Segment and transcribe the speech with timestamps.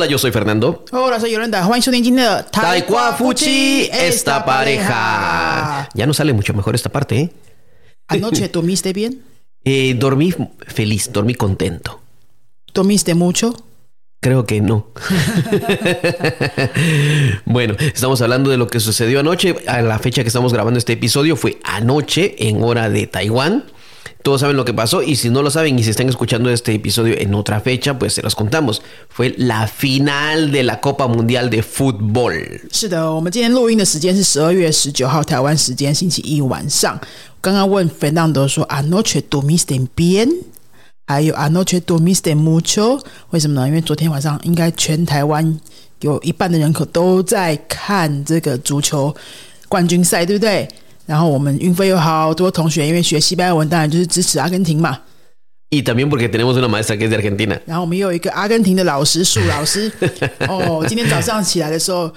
[0.00, 0.86] Hola, yo soy Fernando.
[0.92, 1.62] Hola, soy Yolanda.
[1.62, 2.42] Juan su ingeniero.
[2.46, 5.90] Taekwa Fuchi, esta pareja.
[5.92, 7.30] Ya no sale mucho mejor esta parte, ¿eh?
[8.08, 9.22] ¿Anoche dormiste bien?
[9.62, 10.32] Eh, dormí
[10.66, 12.00] feliz, dormí contento.
[12.72, 13.54] ¿Tomiste mucho?
[14.20, 14.86] Creo que no.
[17.44, 19.56] bueno, estamos hablando de lo que sucedió anoche.
[19.66, 23.66] A la fecha que estamos grabando este episodio fue anoche en hora de Taiwán.
[24.23, 26.73] Todos saben lo que pasó y si no lo saben y si están escuchando este
[26.73, 28.81] episodio en otra fecha, pues se los contamos.
[29.07, 32.61] Fue la final de la Copa Mundial de Fútbol.
[32.71, 36.99] 是的，我们今天录音的时间是十二月十九号台湾时间星期一晚上。
[37.39, 40.27] 刚刚问 Fernando 说 Anoche dormiste bien？
[41.05, 42.99] 还有 Anoche dormiste mucho？
[43.29, 43.67] 为什么呢？
[43.67, 45.59] 因为昨天晚上应该全台湾
[46.01, 49.15] 有一半的人口都在看这个足球
[49.69, 50.67] 冠军赛，对不对？
[51.10, 54.96] 然后我们运费有好多同学，因为学西班牙文，当然就是支持阿根廷嘛。
[55.68, 57.58] Y también porque tenemos una maestra que es de Argentina.
[57.66, 59.90] 然后我们又有一个阿根廷的老师，树 老师。
[60.46, 62.08] 哦，今天早上起来的时候，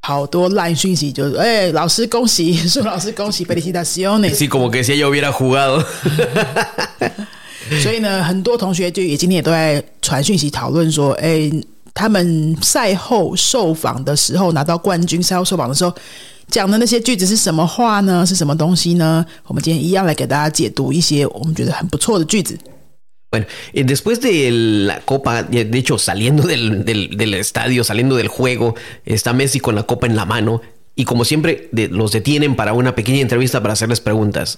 [0.00, 4.34] 好多烂讯息，就是哎，老师恭喜，树老师恭喜，felicitaciones。
[4.36, 5.82] Sí, como que si ella hubiera jugado.
[7.82, 11.50] 所以呢，很多同学就也今天也都在传讯息讨论说，哎，
[11.94, 15.94] 他们赛后受访的时候拿到冠军，赛后受访的时候
[16.49, 18.25] 讲的那些句子是什么话呢？
[18.25, 19.25] 是什么东西呢？
[19.45, 22.57] 我们今天一样来给大家解读一些我们觉得很不错的句子。
[23.31, 24.49] Bueno, eh, después de
[24.87, 28.73] la copa, de de hecho, saliendo del, del- del estadio, saliendo del juego,
[29.05, 30.61] está Messi con la copa en la mano
[30.95, 34.57] y como siempre de- los detienen para una pequeña entrevista para hacerles preguntas.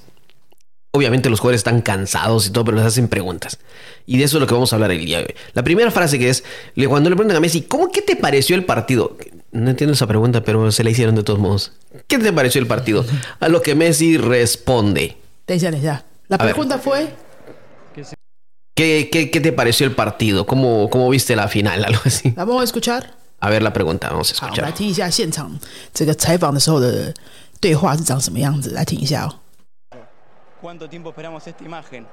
[0.93, 3.59] Obviamente los jugadores están cansados y todo, pero les hacen preguntas.
[4.05, 5.35] Y de eso es lo que vamos a hablar el día de hoy.
[5.53, 8.55] La primera frase que es, le- cuando le preguntan a Messi, ¿cómo que te pareció
[8.55, 9.17] el partido?
[9.51, 11.73] No entiendo esa pregunta, pero se la hicieron de todos modos.
[12.07, 13.05] ¿Qué te pareció el partido?
[13.39, 15.17] A lo que Messi responde.
[15.45, 17.09] 等一下，等一下，la あver pregunta fue
[18.73, 20.45] ¿Qué, qué, qué te pareció el partido?
[20.45, 21.83] ¿Cómo, ¿Cómo viste la final?
[21.83, 22.33] Algo así.
[22.35, 23.13] ¿La vamos a escuchar？
[23.39, 24.77] A ver la pregunta, vamos a 好，我们来 escuchar.
[24.77, 25.59] 听一下现场
[25.93, 27.13] 这个采访的时候的
[27.59, 29.35] 对话是长什么样子，来听一下哦。
[30.61, 32.05] ¿Cuánto tiempo esperamos esta imagen?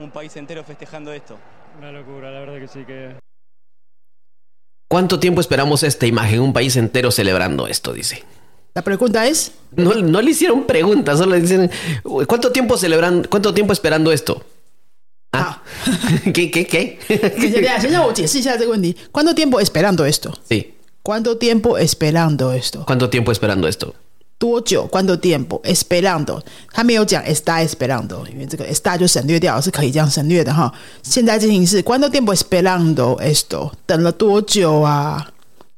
[0.00, 1.38] Un país entero festejando esto.
[1.78, 3.16] Una locura, la verdad que sí que
[4.87, 6.39] ¿Cuánto tiempo esperamos esta imagen?
[6.39, 8.23] Un país entero celebrando esto, dice.
[8.73, 9.51] La pregunta es.
[9.75, 11.69] No, no le hicieron preguntas, solo le dicen.
[12.27, 14.45] ¿Cuánto tiempo celebrando, cuánto tiempo esperando esto?
[15.33, 15.61] Ah.
[15.61, 15.93] ah.
[16.33, 16.99] ¿Qué, qué, qué?
[19.11, 20.37] ¿Cuánto tiempo esperando esto?
[20.47, 20.75] Sí.
[21.03, 22.85] ¿Cuánto tiempo esperando esto?
[22.85, 23.93] ¿Cuánto tiempo esperando esto?
[24.37, 26.41] 多久？¿Cuánto tiempo esperando？
[26.71, 30.71] 他没有讲 está esperando，因为这个 está 就省略掉，是可以这样省略的哈。
[31.03, 33.71] 现在进行是 ¿Cuánto tiempo esperando esto？
[33.85, 35.27] 等了多久啊？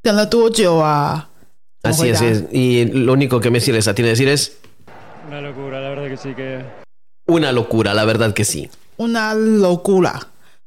[0.02, 1.28] 等了多久啊
[1.84, 2.44] ？Así 回 es, 答 es.
[2.52, 4.52] Y lo único que Messi les atiende a decir es
[5.28, 6.64] una locura, la verdad que sí que
[7.28, 8.70] una locura, la verdad que sí.
[8.98, 10.20] Una locura。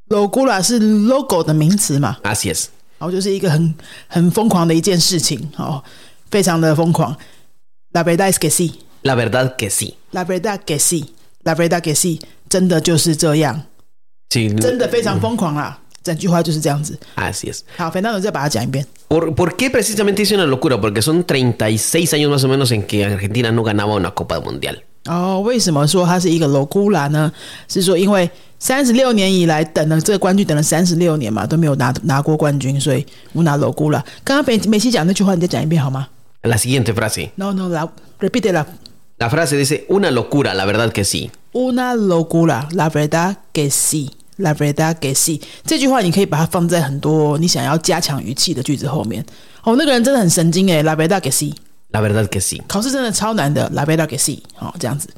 [0.08, 2.68] locura 是 logo 的名词嘛？Así es.
[2.98, 3.74] 然后就是一个很
[4.06, 5.82] 很疯狂的一件事情哦，
[6.30, 7.16] 非常的疯狂。
[7.92, 9.94] La verdad es que sí, La verdad que sí.
[10.12, 11.10] la verdad que sí,
[11.44, 13.62] la verdad que sí，真的就是这样
[14.30, 15.78] ，Sí, 真的非常疯狂啦。
[16.02, 16.98] 整句话就是这样子。
[17.16, 17.60] así es.
[17.76, 18.84] 好，Fernando 再把它讲一遍。
[19.08, 20.80] ¿Por, por qué precisamente hice una locura?
[20.80, 24.78] Porque son 36 años más o menos en que Argentina no ganaba una Copa Mundial.
[25.04, 27.30] 哦，为什么说它是一个 locura 呢？
[27.68, 28.28] 是说因为
[28.58, 34.02] 三十六年以来等了这个冠军，等了三十六年嘛，都没有拿拿过冠军，所以 una locura。
[34.24, 36.08] 刚刚梅梅西讲那句话，你再讲一遍好吗
[36.43, 37.31] La siguiente frase.
[37.35, 38.65] ？No no la repite la
[39.19, 41.31] La frase dice, una locura, la verdad que sí.
[41.51, 45.41] Una locura, la verdad que sí, la verdad que sí。
[45.65, 49.25] 这句话你可以把它放在很多你想要加强语气的句子后面。
[49.63, 51.53] 哦，那个人真的很神经诶 la verdad que sí。
[51.91, 52.61] La verdad que sí.
[52.67, 54.41] 考试真的超难的，la verdad que sí。
[54.59, 55.09] 哦，这样子。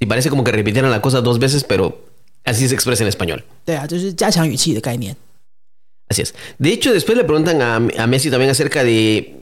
[0.00, 1.94] Sí, parece como que repitieran la cosa dos veces, pero
[2.44, 3.42] así se expresa en español.
[3.64, 5.14] 对啊，就是加强语气的概念。
[6.08, 6.34] Así es.
[6.58, 9.37] De hecho, después le preguntan a, a Messi también acerca de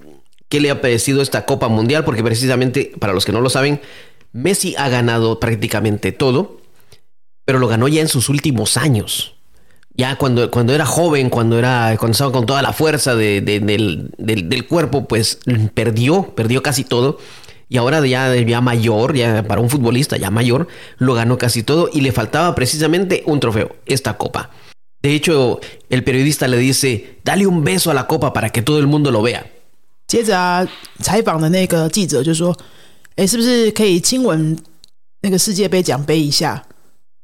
[0.50, 3.82] qué le ha parecido esta Copa Mundial, porque precisamente, para los que no lo saben,
[4.34, 6.62] Messi ha ganado prácticamente todo,
[7.46, 9.36] pero lo ganó ya en sus últimos años.
[9.96, 13.60] Ya cuando, cuando era joven, cuando, era, cuando estaba con toda la fuerza de- de-
[13.60, 15.40] del, del- del cuerpo, pues
[15.74, 17.18] perdió, perdió casi todo.
[17.70, 20.68] Y ahora ya, ya mayor, ya para un futbolista ya mayor,
[21.00, 24.52] lo ganó casi todo y le faltaba precisamente un trofeo, esta copa.
[25.02, 28.80] De hecho, el periodista le dice, dale un beso a la copa para que todo
[28.80, 29.52] el mundo lo vea.
[30.08, 30.66] 接着啊，
[31.00, 32.58] 采访的那个记者就说
[33.18, 34.58] ：“哎，是不是可以亲吻
[35.22, 36.64] 那个世界杯奖杯一下，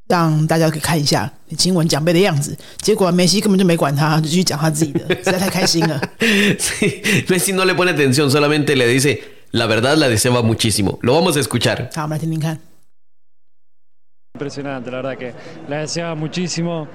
[0.09, 5.97] 让大家可以看一下你亲吻奖杯的样子？”结果梅西根本就没管他，就继续讲他自己的，实在太开心了。
[6.19, 9.21] Sí, Messi no le pone atención, solamente le dice,
[9.51, 10.99] la verdad la deseaba muchísimo.
[11.03, 11.89] Lo vamos a escuchar.
[11.95, 12.59] 好，我们来听听看。
[14.35, 15.33] impresionante, la verdad que
[15.69, 16.87] la deseaba muchísimo.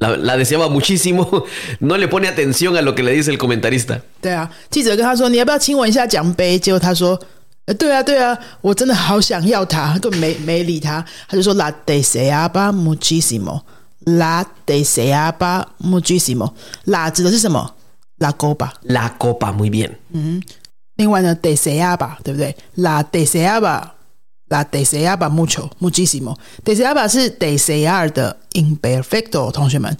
[0.00, 1.44] La, la deseaba muchísimo.
[1.80, 4.00] No le pone atención a lo que le dice el comentarista.
[4.20, 7.18] 对啊，记者跟他说：“你要不要亲吻一下奖杯？”结果他说：“
[7.64, 17.74] 呃，对啊，对啊，我真的好想要它。”根本没没理他，他就说：“La deseaba muchísimo。”La deseaba muchísimo。La 指的是什么？
[18.18, 18.72] La copa。
[18.82, 19.92] La copa, muy bien.
[20.96, 22.54] 另外呢，deseaba 对不对？
[22.76, 23.92] La deseaba。
[24.51, 26.35] La deseaba mucho muchísimo。
[26.65, 29.97] deseaba 是 desear 的 imperfecto，同学们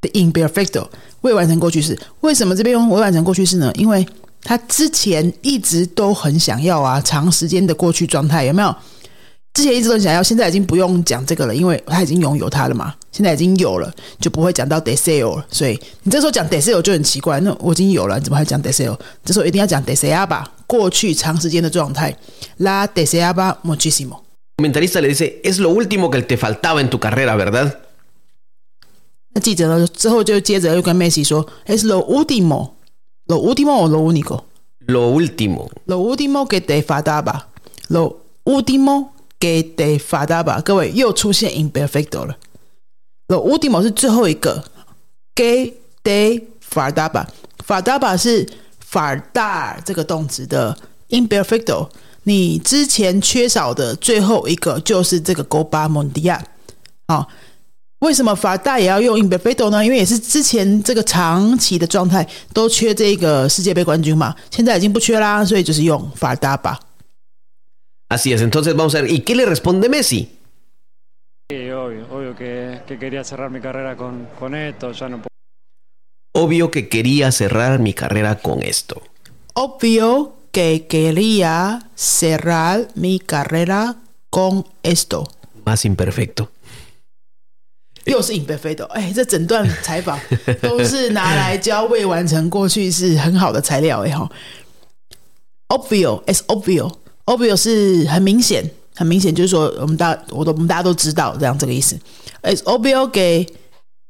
[0.00, 0.88] 的 imperfecto
[1.20, 1.96] 未完成过去式。
[2.22, 3.70] 为什么这边用未完成过去式呢？
[3.76, 4.04] 因为
[4.42, 8.74] 他之前一直都很想要啊，长时间的过去状态有没有？
[9.52, 12.94] 之前一直都想要，现在已经不用讲这个了，因为他已经拥有它了嘛。
[13.10, 15.46] 现在已经有了，就不会讲到 deseo 了。
[15.50, 18.96] 所以你这时候讲 deseo 就很奇怪，那我已经有了，你怎么还讲 deseo？
[19.24, 22.16] 这时候一定要讲 deseaba，过去长时间的状态。
[22.58, 24.22] La deseaba muchísimo。
[24.56, 27.72] Comentarista le dice, es lo último que te faltaba en tu carrera, ¿verdad?
[29.32, 32.70] 那记者呢之后就接着又跟 Messi 说：“Es lo último,
[33.26, 34.44] lo último o lo único,
[34.86, 35.70] Lo último.
[35.86, 37.46] lo último que te faltaba,
[39.40, 42.36] lo último que te faltaba。”各位又出现 imperfecto 了。
[43.28, 44.64] lo último 是最后一个
[45.34, 45.72] ，que
[46.04, 46.42] te
[46.72, 48.46] faltaba，faltaba 是
[48.90, 50.76] faltar 这个动词的
[51.08, 51.88] imperfecto。
[52.24, 56.40] 你之前缺少的最后一个就是这个 Copa Mundial。
[57.08, 57.26] 好、
[58.00, 59.84] 为什么法大也要用 imperfecto 呢？
[59.84, 66.78] 因为也是之前这个长期的状态都缺这个世界杯冠军嘛，现在已经不缺啦，所以就是用法大吧。
[68.09, 70.37] Así es, entonces vamos a ver, ¿y qué le responde Messi?
[71.49, 75.27] Sí, obvio, obvio que, que quería cerrar mi carrera con, con esto, ya no puedo.
[76.33, 79.01] Obvio que quería cerrar mi carrera con esto.
[79.53, 83.95] Obvio que quería cerrar mi carrera
[84.29, 85.27] con esto。
[85.65, 86.49] Más imperfecto.
[88.05, 90.19] 又是 imperfecto，哎，这整段采访
[90.61, 94.29] 都是拿来教未完成过去式很好的材料哎哈。
[95.69, 96.91] Obvio is obvio,
[97.30, 101.96] Obvio 是很明显，很明显就是说我们大我都我们大家都知道这样这个意思。
[102.42, 103.46] is obvio que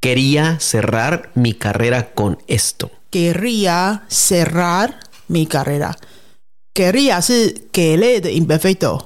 [0.02, 2.88] Quería cerrar mi carrera con esto.
[3.10, 4.94] quería cerrar
[5.28, 5.92] mi carrera。
[6.72, 8.98] quería 是给类的 imperfecto。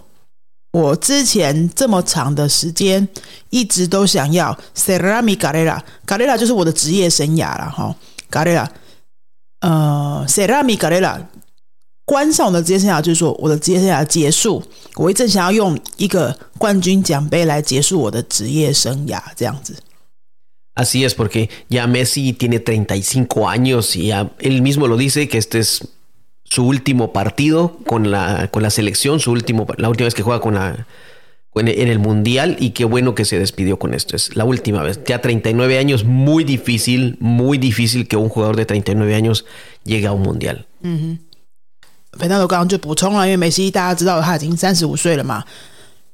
[0.70, 3.08] 我之前这么长的时间
[3.50, 7.96] 一直都想要 cerrar mi carrera，carrera 就是我的职业生涯了哈
[8.31, 8.69] ，carrera，
[9.61, 11.20] 呃，cerrar mi carrera，
[12.06, 14.63] 关上我的职业生涯就是说我的职业生涯结束，
[14.96, 19.75] 我一直想要用一个冠军奖杯来结束我的职业生涯，这样子。
[20.75, 25.38] Así es, porque ya Messi tiene 35 años y ya él mismo lo dice que
[25.38, 25.86] este es
[26.46, 30.40] su último partido con la, con la selección, su último, la última vez que juega
[30.40, 30.88] con la,
[31.51, 34.16] con- en el Mundial y qué bueno que se despidió con esto.
[34.16, 35.00] Es la última vez.
[35.06, 39.46] Ya 39 años, muy difícil, muy difícil que un jugador de 39 años
[39.84, 40.66] llegue a un Mundial.
[42.19, 45.44] 肥大头刚刚就补充了，因为梅西大家知道他已经三十五岁了嘛，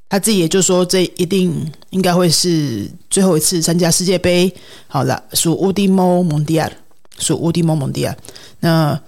[0.09, 4.53] 他自己也就说这一定应该会是最后一次参加世界杯。
[4.89, 6.71] 好了，属乌迪莫蒙迪亚，
[7.19, 8.17] 属乌迪莫蒙迪亚。
[8.61, 9.01] 那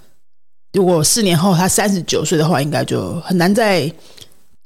[0.73, 3.93] 如果四年后他三十九岁的话，应该就很难再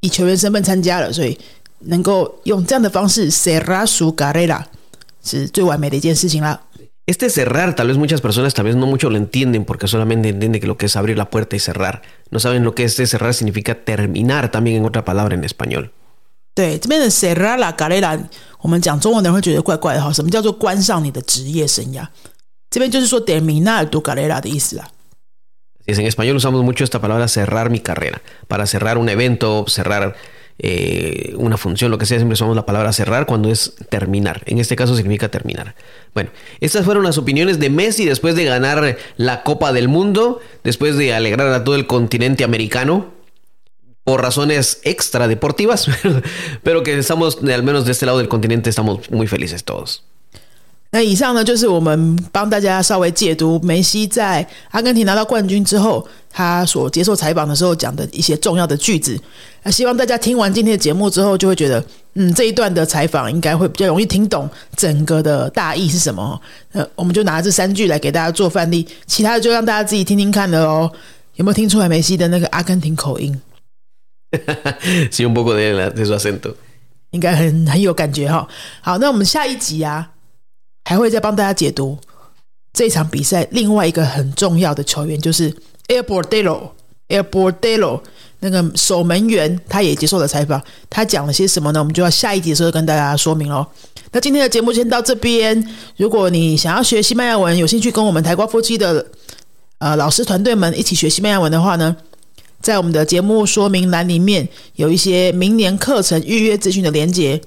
[0.00, 1.38] 以球员身份参加了，所以
[1.80, 4.62] 能够用这样的方式 cerrar su carrera
[5.24, 6.60] 是最完美的一件事情啦。
[7.07, 10.67] Este cerrar, tal vez muchas personas tal vez no mucho lo entienden porque solamente entienden que
[10.67, 12.03] lo que es abrir la puerta y cerrar.
[12.29, 15.91] No saben lo que este cerrar significa terminar también en otra palabra en español.
[16.53, 18.19] 对，这边的 cerrar la carrera，
[18.59, 20.11] 我们讲中文的人会觉得怪怪的哈。
[20.13, 22.07] 什么叫做关上你的职业生涯？
[22.69, 24.87] 这边就是说 terminar tu carrera 的意思啦。
[25.87, 28.21] Así es, en español usamos mucho esta palabra cerrar mi carrera.
[28.47, 30.15] Para cerrar un evento, cerrar
[30.58, 34.42] eh, una función, lo que sea, siempre usamos la palabra cerrar cuando es terminar.
[34.46, 35.74] En este caso significa terminar.
[36.14, 40.96] Bueno, estas fueron las opiniones de Messi después de ganar la Copa del Mundo, después
[40.96, 43.14] de alegrar a todo el continente americano.
[44.04, 45.88] Por razones extra deportivas,
[46.62, 50.04] pero que estamos, al menos de este lado del continente, estamos muy felices todos.
[50.90, 59.18] 那以上呢，就是我们帮大家稍微解读梅西在阿根廷拿到冠军之后，他所接受采访的时候讲的一些重要的句子。
[59.62, 66.40] 那希望大家听完今天的节目之后，就会觉得，嗯，这一段的采访应该会比较容易听懂整个的大意是什么。
[66.72, 70.90] 呃，我们就拿这三句来给大家做范例，其他的就让大家自己听听看了哦。
[71.34, 73.38] 有没有听出来梅西的那个阿根廷口音？
[75.10, 76.54] sí, un poco de, de su acento.
[77.10, 78.48] 应该很很有感觉哈。
[78.80, 80.10] 好，那我们下一集啊，
[80.88, 81.98] 还会再帮大家解读
[82.72, 85.50] 这场比赛另外一个很重要的球员，就是
[85.88, 86.68] Air Bordello。
[87.08, 88.00] Air Bordelo
[88.38, 91.80] 那个守门员他也接受了采访，他讲了些什么呢？
[91.80, 93.66] 我们就要下一集的时候跟大家说明喽。
[94.12, 95.60] 那今天的节目先到这边。
[95.96, 99.04] 如果你想要学西班牙文，有兴趣跟我们台瓜夫妻的
[99.78, 101.96] 呃老师团队们一起学西班牙文的话呢，
[102.60, 107.40] 在我们的节目说明栏里面有一些明年课程预约资讯的连接。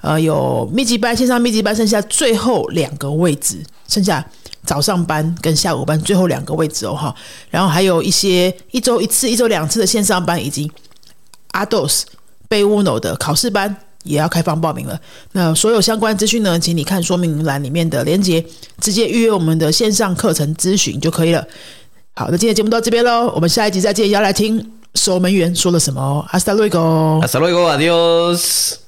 [0.00, 4.24] 呃，有密集班、线上密集班，剩下最后两个位置，剩下
[4.64, 7.14] 早上班跟下午班最后两个位置哦哈。
[7.50, 10.70] 然后还有一些一周一次、一周两次的线上班，以及
[11.50, 12.02] 阿 dos
[12.48, 15.00] 贝乌 no 的考试班也要开放报名了。
[15.32, 18.44] 那所有相关资讯呢，请你看说明栏里面的链接，
[18.80, 21.44] 直接预约我们的线上课程咨询就可以了。
[22.14, 26.24] 好，那今天节目到这边喽，我们下一集再见，要来听守门员说了什么哦。
[26.32, 28.87] Hasta luego，Hasta luego，Adios。